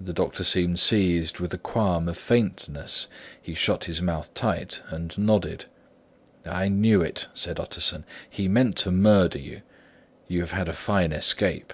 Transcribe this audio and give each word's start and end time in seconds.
The 0.00 0.12
doctor 0.12 0.44
seemed 0.44 0.78
seized 0.78 1.40
with 1.40 1.52
a 1.52 1.58
qualm 1.58 2.08
of 2.08 2.16
faintness; 2.16 3.08
he 3.42 3.54
shut 3.54 3.86
his 3.86 4.00
mouth 4.00 4.32
tight 4.34 4.82
and 4.88 5.18
nodded. 5.18 5.64
"I 6.48 6.68
knew 6.68 7.02
it," 7.02 7.26
said 7.34 7.58
Utterson. 7.58 8.04
"He 8.30 8.46
meant 8.46 8.76
to 8.76 8.92
murder 8.92 9.40
you. 9.40 9.62
You 10.28 10.44
had 10.46 10.68
a 10.68 10.72
fine 10.72 11.10
escape." 11.10 11.72